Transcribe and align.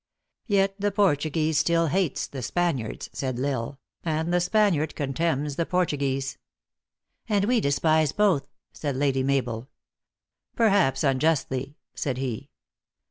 "Yet 0.47 0.73
the 0.81 0.91
Portuguese 0.91 1.59
still 1.59 1.85
hates 1.85 2.25
the 2.25 2.41
Spaniards," 2.41 3.07
said 3.13 3.37
L 3.39 3.43
Isle," 3.45 3.79
and 4.19 4.33
the 4.33 4.39
Spaniard 4.41 4.95
contemns 4.95 5.57
the 5.57 5.65
Portu 5.67 5.99
guese."" 5.99 6.37
And 7.29 7.45
we 7.45 7.59
despise 7.61 8.11
both," 8.11 8.47
said 8.73 8.95
Lady 8.95 9.21
Mabel." 9.21 9.69
"Perhaps 10.55 11.03
unjustly," 11.03 11.75
said 11.93 12.17
he. 12.17 12.49